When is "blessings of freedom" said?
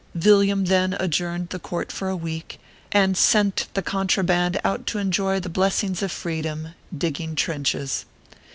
5.47-6.69